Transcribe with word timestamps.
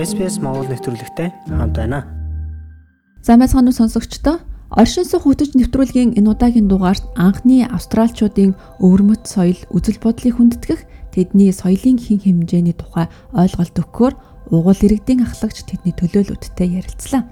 SPS 0.00 0.40
Монгол 0.40 0.64
нэвтрүүлэгтэй 0.72 1.28
хамт 1.44 1.76
байна. 1.76 2.08
Сайн 3.20 3.44
байцгаана 3.44 3.68
уу 3.68 3.76
сонсогчдоо? 3.76 4.40
Оршин 4.72 5.04
суух 5.04 5.28
хөтөж 5.28 5.52
нэвтрүүлгийн 5.52 6.16
энэ 6.16 6.30
удаагийн 6.32 6.72
дугаарт 6.72 7.04
анхны 7.20 7.68
австралчуудын 7.68 8.56
өвөрмөц 8.80 9.28
соёл 9.28 9.60
үзэл 9.68 10.00
бодлыг 10.00 10.40
хүндэтгэх 10.40 11.12
тэдний 11.12 11.52
соёлын 11.52 12.00
хэн 12.00 12.16
хэмжээний 12.24 12.76
тухай 12.80 13.12
ойлголт 13.36 13.76
өгөхөөр 13.76 14.14
угуул 14.48 14.80
иргэдийн 14.80 15.20
ахлагч 15.20 15.68
тэдний 15.68 15.92
төлөөлөлттэй 15.92 16.80
ярилцлаа. 16.80 17.28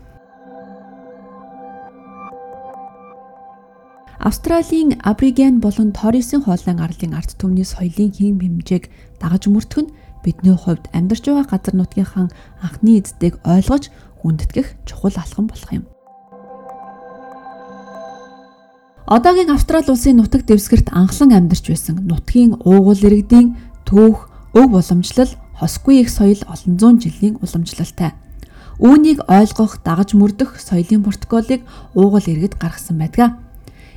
Австралийн 4.20 5.00
Абриген 5.08 5.62
болон 5.64 5.96
Торресын 5.96 6.44
хоолойн 6.44 6.84
арлын 6.84 7.16
ард 7.16 7.32
түмний 7.40 7.64
соёлын 7.64 8.12
хэм 8.12 8.36
хэмжээг 8.42 8.90
дагаж 9.22 9.46
мөрдөх 9.46 9.86
нь 9.86 9.94
бидний 10.24 10.56
хувьд 10.56 10.88
амьдарч 10.92 11.24
байгаа 11.26 11.46
газар 11.50 11.74
нутгийнхаа 11.76 12.26
анхны 12.62 12.98
эздийг 12.98 13.38
ойлгож 13.44 13.90
хүндэтгэх 14.22 14.66
чухал 14.86 15.14
алхам 15.16 15.46
болох 15.46 15.72
юм. 15.72 15.84
Одоогийн 19.08 19.50
Австрали 19.50 19.88
улсын 19.88 20.20
нутаг 20.20 20.44
дэвсгэрт 20.44 20.92
анхлан 20.92 21.32
амьдарч 21.32 21.64
байсан 21.72 21.96
нутгийн 22.04 22.60
уугуул 22.60 23.00
иргэдийн 23.00 23.56
түүх, 23.88 24.28
өв 24.52 24.68
уламжлал, 24.68 25.32
хосгүй 25.56 26.04
их 26.04 26.10
соёл 26.12 26.44
олон 26.44 26.76
зуун 26.76 27.00
жилийн 27.00 27.40
уламжлалтай. 27.40 28.12
Үүнийг 28.78 29.24
ойлгох, 29.24 29.80
дагаж 29.80 30.12
мөрдөх 30.12 30.60
соёлын 30.60 31.02
протоколыг 31.02 31.64
уугуул 31.96 32.26
иргэд 32.28 32.60
гаргасан 32.60 33.00
байдаг. 33.00 33.40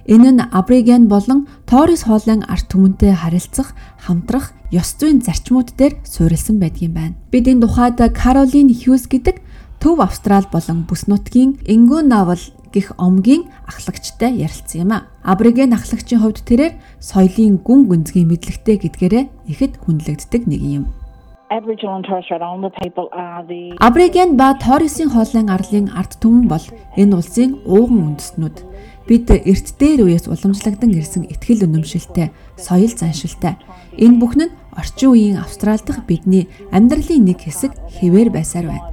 Энэ 0.08 0.32
нь 0.32 0.48
Абриген 0.48 1.12
болон 1.12 1.52
Торис 1.68 2.08
хоолойн 2.08 2.48
арт 2.48 2.72
түмэнтэй 2.72 3.12
харилцах, 3.12 3.76
хамтрах, 4.00 4.56
ёс 4.72 4.96
зүйн 4.96 5.20
зарчмууд 5.20 5.76
дээр 5.76 6.00
суурилсан 6.08 6.60
байдгийн 6.60 6.96
байна. 6.96 7.16
Бид 7.32 7.48
энэ 7.48 7.68
тухайд 7.68 8.00
Каролин 8.16 8.72
Хьюз 8.72 9.12
гэдэг 9.12 9.44
Төв 9.84 10.00
Австрал 10.00 10.48
болон 10.48 10.88
бүс 10.88 11.12
нутгийн 11.12 11.60
Ингүү 11.68 12.08
Навал 12.08 12.40
гих 12.72 12.96
омгийн 12.98 13.52
ахлагчтай 13.68 14.40
ярилцсан 14.40 14.82
юм 14.82 14.92
а. 14.96 15.04
Абриген 15.24 15.74
ахлагчийн 15.74 16.22
хувьд 16.22 16.46
тэрээр 16.48 16.74
соёлын 17.04 17.60
гүн 17.60 17.88
гүнзгий 17.90 18.24
мэдлэгтэй 18.24 18.78
гэдгээрээ 18.80 19.26
ихэд 19.52 19.74
хүнлэгддэг 19.84 20.48
нэг 20.48 20.62
юм. 20.64 20.86
Абриген 21.52 22.08
ба 24.40 24.56
Торресын 24.56 25.12
хоолойн 25.12 25.52
арлын 25.52 25.92
ард 25.92 26.16
түмэн 26.24 26.48
бол 26.48 26.64
энэ 26.96 27.12
улсын 27.12 27.60
ууган 27.68 28.16
үндэстнүүд. 28.16 28.58
Бид 29.10 29.28
эрт 29.28 29.68
дээр 29.76 30.08
үеэс 30.08 30.32
уламжлагдсан 30.32 30.96
ирсэн 30.96 31.28
ихтгэл 31.28 31.68
үнэмшилтэй, 31.68 32.32
соёл 32.56 32.96
заншилтай. 32.96 33.60
Энэ 34.00 34.20
бүхэн 34.24 34.48
нь 34.48 34.56
орчин 34.78 35.10
үеийн 35.12 35.38
Австрали 35.38 35.84
дахь 35.86 36.06
бидний 36.08 36.48
амьдралын 36.72 37.26
нэг 37.26 37.44
хэсэг 37.44 37.72
хэвээр 38.00 38.30
байсаар 38.32 38.68
байна. 38.72 38.92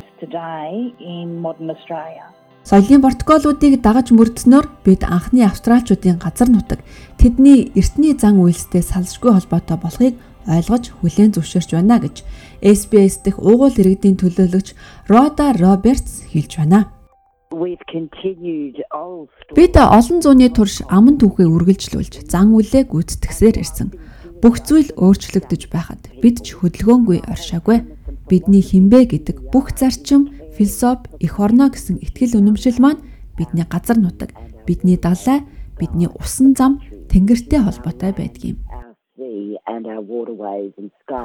Соёлын 2.69 3.01
протоколуудыг 3.01 3.81
дагаж 3.81 4.13
мөрдснөөр 4.13 4.67
бид 4.85 5.01
анхны 5.09 5.41
австралчуудын 5.47 6.21
газар 6.21 6.53
нутаг 6.53 6.85
тэдний 7.17 7.73
эртний 7.73 8.13
зан 8.13 8.37
үйлстэй 8.45 8.85
салшгүй 8.85 9.33
холбоотой 9.33 9.79
болохыг 9.81 10.15
ойлгож 10.45 10.85
хүлээн 11.01 11.33
зөвшөөрч 11.33 11.71
байна 11.73 11.97
гэж 11.97 12.29
SBS 12.61 13.25
дэх 13.25 13.41
уугуул 13.41 13.73
иргэдийн 13.73 14.21
төлөөлөгч 14.21 14.77
Рода 15.09 15.57
Робертс 15.57 16.29
хэлж 16.29 16.61
байна. 16.61 16.93
Бид 19.57 19.75
олон 19.81 20.19
зууны 20.21 20.49
турш 20.53 20.85
аман 20.93 21.17
түүхээ 21.17 21.49
үргэлжлүүлж 21.49 22.29
зан 22.29 22.53
үлээ 22.53 22.85
гүйцэтгсээр 22.85 23.57
ирсэн. 23.65 23.89
Бүх 24.39 24.63
зүйл 24.63 24.95
өөрчлөгдөж 24.95 25.63
байхад 25.73 26.03
бид 26.23 26.47
ч 26.47 26.55
хөдөлгөөнгүй 26.55 27.27
оршаагүй. 27.27 27.83
Бидний 28.31 28.63
хинбэ 28.63 29.11
гэдэг 29.11 29.51
бүх 29.51 29.75
зарчим, 29.75 30.31
философи, 30.55 31.11
эх 31.19 31.43
орно 31.43 31.73
гэсэн 31.73 31.99
ихтгэл 31.99 32.39
үнэмшил 32.39 32.79
маань 32.79 33.03
бидний 33.39 33.67
газар 33.67 33.99
нутаг, 33.99 34.35
бидний 34.67 34.95
далай, 34.95 35.43
бидний 35.79 36.07
усан 36.07 36.55
зам, 36.55 36.79
тэнгэртэй 37.11 37.63
холбоотой 37.63 38.13
байдгийм. 38.15 38.63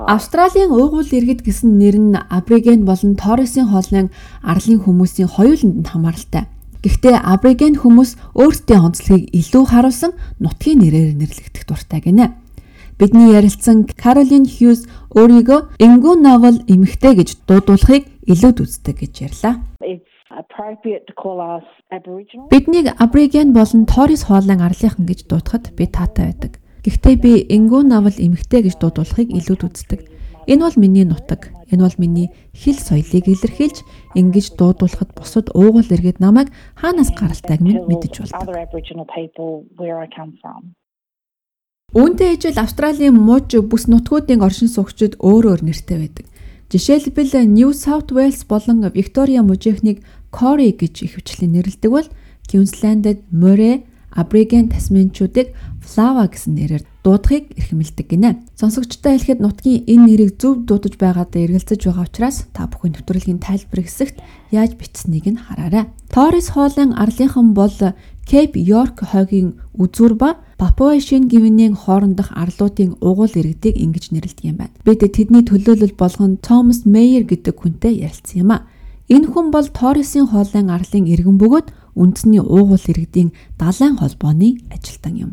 Австралийн 0.07 0.72
уугуул 0.72 1.06
иргэд 1.06 1.41
гэсэн 1.46 1.78
нэр 1.78 1.97
нь 2.00 2.18
Абриген 2.18 2.85
болон 2.85 3.13
Торресын 3.13 3.69
хоолойн 3.69 4.09
арлын 4.41 4.79
хүмүүсийн 4.81 5.29
хоёуланд 5.29 5.75
нь 5.81 5.90
хамааралтай. 5.90 6.50
Гэхдээ 6.84 7.16
Абриген 7.23 7.79
хүмүүс 7.79 8.18
өөрсдийн 8.35 8.84
онцлогийг 8.84 9.31
илүү 9.31 9.63
харуулсан 9.69 10.12
нутгийн 10.44 10.84
нэрээр 10.84 11.16
нэрлэгдэх 11.16 11.63
дуртай 11.63 12.02
гинэ. 12.03 12.43
Бидний 13.00 13.34
ярилцсан 13.34 13.90
Каролин 13.90 14.46
Хьюз 14.46 14.86
өөрийгөө 15.18 15.81
Ингүү 15.81 16.16
Новел 16.22 16.58
эмэгтэй 16.70 17.14
гэж 17.18 17.30
дуудуулахыг 17.50 18.06
илүүд 18.30 18.58
үздэг 18.62 18.96
гэж 19.02 19.14
ярьлаа. 19.28 19.56
Биднийг 22.53 22.88
Абриген 22.98 23.53
болон 23.53 23.86
Торис 23.86 24.24
хоолойн 24.30 24.62
арлынхан 24.62 25.06
гэж 25.09 25.26
дуудахад 25.26 25.74
би 25.78 25.86
таатай 25.90 26.34
байдаг. 26.34 26.62
Гэхдээ 26.86 27.16
би 27.18 27.32
Ингүү 27.50 27.82
Новел 27.82 28.18
эмэгтэй 28.18 28.62
гэж 28.66 28.78
дуудуулахыг 28.78 29.30
илүүд 29.30 29.62
үздэг. 29.66 30.02
Энэ 30.46 30.62
бол 30.68 30.78
миний 30.78 31.06
нутаг. 31.06 31.50
Энэ 31.72 31.84
бол 31.88 31.98
миний 31.98 32.28
хэл 32.52 32.78
соёлыг 32.78 33.26
илэрхийлж 33.26 33.78
ингэж 34.20 34.59
дуудуулахад 34.59 35.16
бусад 35.16 35.48
уугуул 35.56 35.88
иргэд 35.88 36.20
намайг 36.20 36.52
хаанаас 36.76 37.09
гаралтайг 37.16 37.62
минь 37.64 37.82
мэдэж 37.88 38.28
болдог. 38.28 38.38
Үүнтэй 41.94 42.34
ижил 42.34 42.58
Австралийн 42.58 43.14
мууч 43.14 43.54
бүс 43.70 43.86
нутгуудын 43.86 44.42
оршин 44.42 44.66
суугчид 44.66 45.14
өөр 45.22 45.46
өөр 45.54 45.62
нэртэй 45.62 45.98
байдаг. 46.02 46.26
Жишээлбэл 46.74 47.46
New 47.46 47.70
South 47.70 48.09
Wales 48.09 48.42
болон 48.50 48.81
Victoria 48.98 49.46
мужийнхнийг 49.46 50.02
Corey 50.34 50.74
гэж 50.74 51.06
ихэвчлэн 51.06 51.53
нэрлэдэг 51.53 51.92
бол 51.94 52.09
Queensland-д 52.50 53.30
Murray, 53.30 53.86
Абриген 54.09 54.74
тасменчуудыг 54.74 55.53
Флава 55.86 56.34
гэсэн 56.34 56.58
нэрээр 56.58 56.82
дуудахыг 57.06 57.53
эрхэмлдэг 57.62 58.08
гинэ. 58.09 58.42
Сонсогчтой 58.58 59.22
хэлэхэд 59.22 59.42
нутгийн 59.46 59.86
энэ 59.86 60.06
нэрийг 60.09 60.42
зөв 60.42 60.66
дуудаж 60.66 60.98
байгаадаа 60.98 61.46
эргэлзэж 61.46 61.82
байгаа 61.94 62.09
учраас 62.09 62.38
та 62.58 62.66
бүхэн 62.70 62.98
нэвтрүүлгийн 62.98 63.38
тайлбар 63.38 63.86
хэсэгт 63.86 64.18
яаж 64.50 64.80
бичсэнийг 64.80 65.30
нь 65.30 65.44
хараарай. 65.44 65.92
Торис 66.09 66.53
хоолын 66.56 66.96
арлынхан 66.98 67.53
бол 67.53 67.74
Кейп 68.23 68.56
Йорк 68.56 69.03
хойгийн 69.11 69.59
үзүүр 69.75 70.13
ба 70.16 70.29
Папуа 70.57 70.95
Шинэ 71.00 71.28
Гвинеийн 71.28 71.75
хоорондох 71.75 72.31
арлуудын 72.31 72.95
угуул 73.03 73.34
иргэдийг 73.35 73.75
ингэж 73.75 74.16
нэрлэдэг 74.16 74.45
юм 74.47 74.57
байна. 74.63 74.75
Бид 74.88 75.03
тэдний 75.03 75.44
төлөөлөл 75.44 75.94
болгон 76.00 76.39
Томас 76.39 76.88
Мейер 76.88 77.28
гэдэг 77.28 77.56
хүнтэй 77.59 78.00
ярилцсан 78.07 78.39
юм 78.39 78.51
а. 78.56 78.63
Энэ 79.11 79.28
хүн 79.28 79.51
бол 79.51 79.67
Торресын 79.67 80.31
хоолойн 80.31 80.72
арлын 80.72 81.06
иргэн 81.11 81.35
бөгөөд 81.35 81.67
үндэсний 82.00 82.39
уугуул 82.39 82.85
иргэдийн 82.88 83.35
далайн 83.59 84.00
холбооны 84.00 84.63
ажилтан 84.72 85.16
юм. 85.19 85.31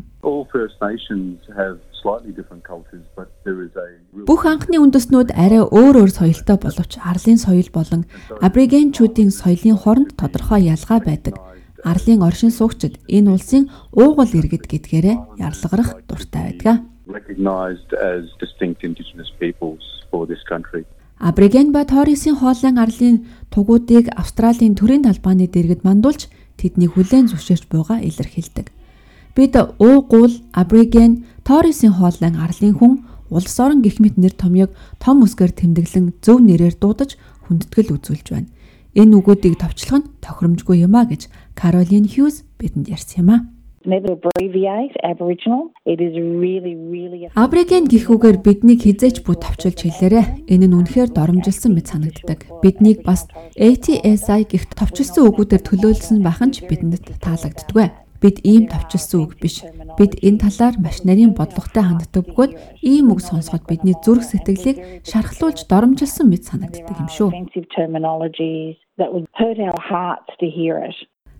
Бүх 4.27 4.45
анхны 4.45 4.77
үндэстнүүд 4.77 5.33
арай 5.33 5.63
өөр 5.63 5.95
өөр 6.01 6.11
соёлтой 6.11 6.57
боловч 6.61 6.99
арлын 7.01 7.39
соёл 7.41 7.69
болон 7.73 8.05
аборигенчүүдийн 8.45 9.31
соёлын 9.31 9.77
хооронд 9.81 10.13
тодорхой 10.19 10.69
ялгаа 10.69 10.99
байдаг. 11.01 11.39
Арлын 11.83 12.21
оршин 12.21 12.51
суугчид 12.51 12.99
энэ 13.07 13.31
улсын 13.31 13.69
уугуул 13.91 14.31
иргэд 14.33 14.65
гэдгээрээ 14.69 15.17
ярлаграх 15.41 16.01
дуртай 16.07 16.43
байдаг. 16.53 16.85
Абриген 21.21 21.71
ба 21.71 21.85
Торресын 21.85 22.35
хоолойн 22.35 22.77
арлын 22.81 23.25
тугуудыг 23.53 24.09
Австралийн 24.17 24.73
төрийн 24.73 25.05
талбааны 25.05 25.45
дэргэд 25.47 25.85
мандуулж 25.85 26.29
тэдний 26.57 26.89
хүлээн 26.89 27.29
зөвшөөрч 27.29 27.69
буйгаа 27.69 28.01
илэрхийлдэг. 28.01 28.73
Бид 29.35 29.53
уугуул, 29.55 30.33
Абриген, 30.53 31.25
Торресын 31.45 31.93
хоолойн 31.93 32.35
арлын 32.41 32.73
хүн 32.73 32.93
улс 33.29 33.55
орон 33.59 33.81
гих 33.81 33.99
мэт 33.99 34.17
нэр 34.17 34.33
томьёог 34.33 34.71
том 34.99 35.23
үсгээр 35.23 35.53
тэмдэглэн 35.55 36.19
зөв 36.25 36.37
нэрээр 36.41 36.75
дуудаж 36.81 37.15
хүндэтгэл 37.47 37.95
үзүүлж 37.95 38.27
байна. 38.33 38.49
Энэ 38.91 39.23
үгүүдийг 39.23 39.55
товчлох 39.55 40.03
нь 40.03 40.09
тохиромжгүй 40.19 40.83
юм 40.83 40.99
а 40.99 41.07
гэж 41.07 41.31
Каролин 41.55 42.11
Хьюз 42.11 42.43
бидэнд 42.59 42.91
ярьсан 42.91 43.23
юм 43.23 43.29
а. 43.31 43.37
Абриген 47.33 47.89
гэх 47.89 48.05
үгээр 48.13 48.37
биднийг 48.45 48.85
хизээч 48.85 49.25
бүт 49.25 49.41
товчулж 49.41 49.79
хэлээрэ. 49.81 50.45
Энэ 50.53 50.69
нь 50.69 50.77
үнэхээр 50.77 51.09
доромжилсан 51.17 51.73
мэт 51.73 51.89
санагддаг. 51.89 52.45
Биднийг 52.61 53.01
бас 53.01 53.25
ATSI 53.57 54.45
гэх 54.45 54.69
товчилсан 54.77 55.25
үгүүдээр 55.25 55.65
төлөөлсөн 55.65 56.21
байх 56.21 56.45
нь 56.45 56.53
ч 56.53 56.61
бидэнд 56.69 57.01
таалагддаггүй. 57.25 57.89
Бид 58.21 58.37
ийм 58.45 58.69
товчилсан 58.69 59.25
үг 59.25 59.41
биш. 59.41 59.65
Бид 59.97 60.13
энэ 60.21 60.45
талаар 60.45 60.77
маш 60.77 61.01
нарийн 61.01 61.33
бодлоготой 61.33 61.81
ханддаг 61.81 62.21
бөгөөд 62.29 62.53
ийм 62.85 63.09
үг 63.09 63.25
сонсоход 63.25 63.65
бидний 63.65 63.97
зүрх 63.97 64.21
сэтгэлийг 64.21 65.01
шархлуулж 65.01 65.65
доромжилсан 65.65 66.29
мэт 66.29 66.45
санагддаг 66.45 67.01
юм 67.01 67.09
шүү. 67.09 67.33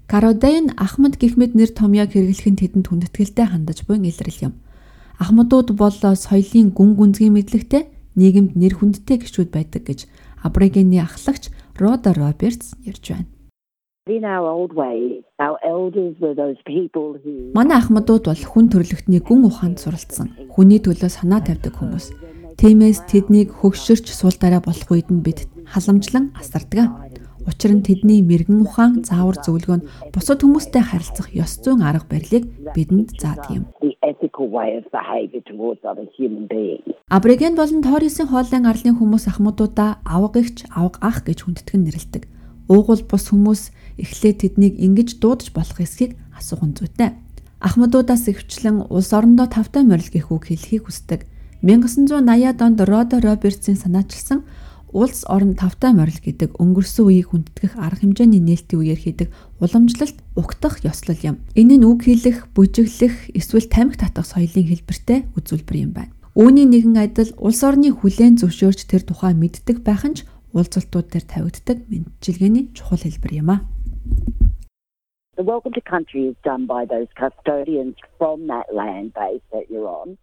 Кародайн 0.09 0.73
Ахмад 0.75 1.21
гэх 1.21 1.37
мэт 1.37 1.53
нэр 1.53 1.69
томьёог 1.69 2.17
хэрэглэх 2.17 2.49
нь 2.49 2.59
тэдэнд 2.59 2.89
хүндэтгэлтэй 2.89 3.45
хандаж 3.45 3.85
буй 3.85 4.01
илрэл 4.01 4.49
юм. 4.49 4.53
Ахмадууд 5.21 5.77
бол 5.77 5.93
соёлын 5.93 6.73
гүн 6.73 6.97
гүнзгий 6.97 7.29
мэдлэгтэй 7.29 7.87
нийгэмд 8.17 8.57
нэр 8.57 8.73
хүндтэй 8.75 9.21
гişүүд 9.21 9.53
байдаг 9.53 9.85
гэж 9.85 10.09
Абригений 10.41 10.99
ахлагч 10.99 11.53
Рода 11.77 12.11
Робертс 12.11 12.73
ярьж 12.83 13.05
байна. 13.13 13.29
Манай 17.53 17.77
ахмадууд 17.77 18.25
бол 18.25 18.43
хүн 18.49 18.65
төрлөختний 18.73 19.21
гүн 19.21 19.45
ухаанд 19.45 19.77
суралцсан. 19.77 20.33
Хүний 20.49 20.81
төлөө 20.81 21.05
санаа 21.05 21.45
тавьдаг 21.45 21.77
хүмүүс. 21.77 22.09
Тиймээс 22.57 23.05
тэднийг 23.05 23.53
хөгшөрч 23.61 24.09
суул 24.09 24.33
дараа 24.41 24.57
болох 24.65 24.89
үед 24.89 25.13
нь 25.13 25.21
бид 25.21 25.45
халамжлан 25.69 26.33
асардаг. 26.33 26.89
Учир 27.45 27.77
нь 27.77 27.85
тэдний 27.85 28.25
мэрэгэн 28.25 28.65
ухаан, 28.65 29.05
заавар 29.05 29.37
зөвлөгөө 29.37 29.77
нь 29.77 29.87
бусад 30.09 30.41
хүмүүстэй 30.41 30.81
харилцах 30.81 31.29
ёс 31.37 31.61
зүйн 31.61 31.85
арга 31.85 32.09
барилыг 32.09 32.73
бидэнд 32.73 33.21
заадаг 33.21 33.53
юм. 33.53 33.69
Абориген 37.05 37.53
болон 37.53 37.85
Торресын 37.85 38.33
хооллын 38.33 38.65
арлын 38.65 38.97
хүмүүс 38.97 39.29
ахмадуудаа 39.29 40.01
авга 40.01 40.41
ихч, 40.41 40.65
авга 40.73 40.97
ах 41.05 41.21
гэж 41.21 41.45
хүндэтгэн 41.45 41.85
нэрлэдэг. 41.85 42.40
Уугуул 42.71 43.03
бус 43.03 43.27
хүмүүс 43.27 43.75
эхлээд 43.99 44.37
тэднийг 44.47 44.79
ингэж 44.79 45.19
дуудаж 45.19 45.51
болох 45.51 45.83
эсхийг 45.83 46.15
асуух 46.31 46.63
нь 46.63 46.77
зүйтэй. 46.79 47.11
Ахмадуудаас 47.59 48.31
ихвчлэн 48.31 48.87
улс 48.87 49.11
орондоо 49.11 49.51
тавтай 49.51 49.83
морил 49.83 50.07
гэх 50.07 50.31
үг 50.31 50.47
хэлхийг 50.47 50.87
хүсдэг. 50.87 51.27
1980-ад 51.61 52.59
онд 52.63 52.79
Родо 52.87 53.19
Робертсийн 53.19 53.75
санаачилсан 53.75 54.47
улс 54.93 55.23
орон 55.27 55.55
тавтай 55.55 55.93
морил 55.93 56.19
гэдэг 56.19 56.59
өнгөрсөн 56.59 57.05
үеийг 57.07 57.31
хүндэтгэх 57.31 57.79
арга 57.79 58.03
хэмжээний 58.03 58.43
нээлтийн 58.43 58.79
үеэр 58.81 58.99
хийдэг 58.99 59.27
уламжлалт 59.63 60.17
угтах 60.35 60.83
ёслол 60.83 61.19
юм. 61.23 61.35
Энэ 61.55 61.79
нь 61.79 61.87
үг 61.87 62.07
хэлэх, 62.07 62.51
бүжиглэх, 62.51 63.31
эсвэл 63.31 63.71
тамхи 63.71 64.03
татах 64.03 64.27
соёлын 64.27 64.67
хэлбэртэй 64.67 65.19
үзүүлбэр 65.39 65.77
юм 65.79 65.91
байна. 65.95 66.11
Үүний 66.35 66.67
нэгэн 66.67 66.95
адил 66.99 67.31
улс 67.39 67.63
орны 67.63 67.91
хүлээн 67.91 68.39
зөвшөөрч 68.39 68.87
тэр 68.87 69.03
тухай 69.07 69.35
мэддэг 69.35 69.83
байх 69.83 70.03
нь 70.03 70.15
ч 70.19 70.27
уулзалтууд 70.53 71.07
дээр 71.09 71.25
тавигддаг 71.27 71.77
мэдчилгээний 71.91 72.65
чухал 72.75 73.03
хэлбэр 73.03 73.33
юм 73.41 73.49
а. 73.55 73.57
The 75.39 75.43
welcome 75.47 75.73
to 75.73 75.81
country 75.81 76.27
is 76.31 76.37
done 76.43 76.67
by 76.67 76.85
those 76.85 77.09
custodians 77.15 77.95
from 78.17 78.47
that 78.51 78.67
land 78.75 79.13
base 79.15 79.43
that 79.53 79.65
you're 79.71 79.87
on. 79.87 80.17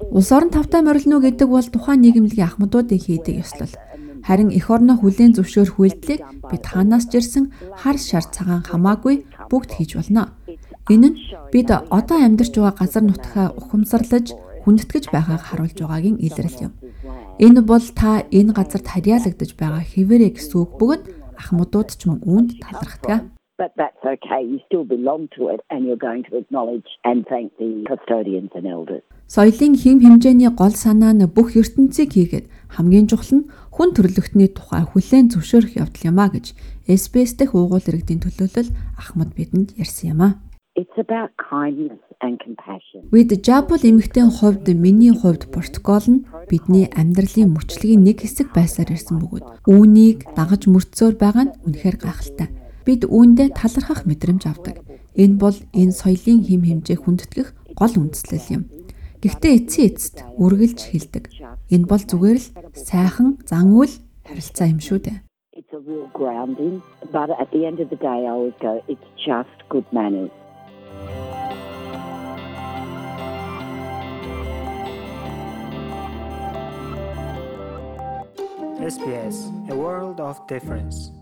Улс 0.00 0.32
орон 0.32 0.50
тавтай 0.50 0.82
морилно 0.82 1.20
гэдэг 1.20 1.48
бол 1.48 1.62
тухайн 1.62 2.00
нийгэмлэгийн 2.02 2.48
ахмадуудын 2.48 2.98
хийдэг 2.98 3.44
ёслол. 3.44 3.72
Харин 4.26 4.50
эх 4.52 4.66
орноо 4.74 4.96
хүлээн 4.98 5.36
зөвшөөрөх 5.36 5.76
үйлдэлийг 5.80 6.20
бид 6.50 6.64
хаанаас 6.66 7.08
ч 7.08 7.20
ирсэн 7.20 7.52
хар 7.80 7.96
шар 8.00 8.24
цагаан 8.24 8.64
хамаагүй 8.64 9.24
бүгд 9.48 9.70
хийж 9.76 9.96
болно. 9.96 10.34
Энэ 10.92 11.08
нь 11.12 11.16
бид 11.52 11.68
одоо 11.70 12.18
амьдарч 12.20 12.52
байгаа 12.56 12.80
газар 12.80 13.04
нутгаа 13.06 13.46
ухамсарлаж 13.60 14.26
хүндэтгэж 14.64 15.04
байгааг 15.12 15.42
харуулж 15.46 15.76
байгаагийн 15.80 16.20
илрэл 16.26 16.58
юм. 16.66 16.72
Энэ 17.40 17.62
бол 17.64 17.80
та 17.96 18.20
энэ 18.38 18.52
газарт 18.52 18.84
харьяалагдаж 18.92 19.56
байгаа 19.56 19.80
хэвээрээ 19.80 20.36
гэсэн 20.36 20.60
үг 20.60 20.72
бөгөөд 20.76 21.02
ахмадууд 21.40 21.88
ч 21.96 22.04
мөн 22.04 22.20
үүнд 22.20 22.50
талархдаг. 22.60 23.32
But 23.56 23.72
that's 23.80 24.04
okay. 24.04 24.44
You 24.44 24.60
still 24.68 24.84
belong 24.84 25.32
to 25.36 25.48
it 25.48 25.60
and 25.72 25.80
you're 25.88 26.04
going 26.08 26.24
to 26.28 26.36
acknowledge 26.36 26.90
and 27.08 27.24
thank 27.32 27.48
the 27.56 27.70
custodians 27.88 28.52
and 28.52 28.68
elders. 28.68 29.00
Соёлын 29.24 29.72
хэм 29.80 30.04
хэмжээний 30.04 30.52
гол 30.52 30.76
санаа 30.76 31.16
нь 31.16 31.24
бүх 31.36 31.56
ертөнцийг 31.56 32.12
хийгээд 32.12 32.46
хамгийн 32.76 33.08
чухал 33.08 33.32
нь 33.40 33.48
хүн 33.72 33.88
төрлөختний 33.96 34.52
тухай 34.52 34.84
хүлээн 34.84 35.32
зөвшөөрөх 35.32 35.80
явдал 35.80 36.08
юм 36.12 36.18
а 36.20 36.28
гэж 36.28 36.46
SBS 36.84 37.40
дэх 37.40 37.56
уугуул 37.56 37.88
иргэдийн 37.88 38.20
төлөөлөл 38.20 38.68
Ахмад 39.00 39.32
бидэнд 39.32 39.80
ярьсан 39.80 40.12
юм 40.12 40.20
а. 40.28 40.30
It's 40.76 40.96
about 40.96 41.30
kindness 41.36 42.04
and 42.20 42.38
compassion. 42.44 43.00
Бид 43.12 43.30
Жапол 43.46 43.82
эмэгтэйн 43.82 44.30
хувьд 44.30 44.68
миний 44.84 45.12
хувьд 45.12 45.50
протокол 45.52 46.04
нь 46.08 46.24
бидний 46.50 46.90
амьдралын 46.90 47.54
мөчлөгийн 47.54 48.02
нэг 48.02 48.26
хэсэг 48.26 48.50
байсаар 48.50 48.90
ирсэн 48.90 49.22
бөгөөд 49.22 49.70
үүнийг 49.70 50.18
дагаж 50.34 50.66
мөрцөөр 50.66 51.14
байгаа 51.14 51.44
нь 51.46 51.56
үнэхээр 51.62 51.96
гайхалтай. 52.02 52.48
Бид 52.82 53.06
үүндээ 53.06 53.54
талархах 53.54 54.02
мэдрэмж 54.10 54.42
авдаг. 54.50 54.82
Энэ 55.14 55.38
бол 55.38 55.56
энэ 55.70 55.94
соёлын 55.94 56.42
хим 56.42 56.62
хэмжээ 56.66 56.98
хүндэтгэх 56.98 57.48
гол 57.78 57.94
үндслэл 58.02 58.46
юм. 58.50 58.62
Гэхдээ 59.22 59.52
эцсийн 59.54 59.86
эцэст 59.94 60.16
үргэлж 60.42 60.78
хилдэг. 60.90 61.24
Энэ 61.70 61.86
бол 61.86 62.02
зүгээр 62.02 62.38
л 62.40 62.46
сайхан 62.72 63.38
зан 63.46 63.70
үйл 63.70 63.94
харилцаа 64.26 64.66
юм 64.72 64.80
шүү 64.82 64.98
дээ. 65.06 65.18
It's 65.54 65.72
a 65.76 65.80
real 65.84 66.08
grounding. 66.16 66.80
But 67.12 67.28
at 67.36 67.52
the 67.52 67.68
end 67.68 67.78
of 67.84 67.88
the 67.92 68.00
day, 68.00 68.26
I 68.26 68.32
always 68.32 68.56
go, 68.64 68.82
it's 68.88 69.08
just 69.20 69.54
good 69.68 69.84
manners. 69.92 70.32
SBS, 78.90 79.52
a 79.70 79.74
world 79.76 80.18
of 80.18 80.44
difference. 80.48 81.19